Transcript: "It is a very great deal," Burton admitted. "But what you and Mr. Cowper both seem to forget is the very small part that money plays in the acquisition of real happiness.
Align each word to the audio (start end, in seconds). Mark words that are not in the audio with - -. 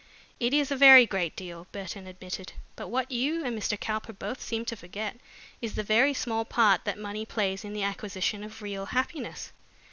"It 0.39 0.51
is 0.51 0.71
a 0.71 0.75
very 0.75 1.05
great 1.05 1.35
deal," 1.35 1.67
Burton 1.71 2.07
admitted. 2.07 2.53
"But 2.75 2.87
what 2.87 3.11
you 3.11 3.45
and 3.45 3.55
Mr. 3.55 3.79
Cowper 3.79 4.11
both 4.13 4.41
seem 4.41 4.65
to 4.65 4.75
forget 4.75 5.17
is 5.61 5.75
the 5.75 5.83
very 5.83 6.15
small 6.15 6.43
part 6.43 6.85
that 6.85 6.97
money 6.97 7.23
plays 7.23 7.63
in 7.63 7.73
the 7.73 7.83
acquisition 7.83 8.43
of 8.43 8.63
real 8.63 8.87
happiness. 8.87 9.51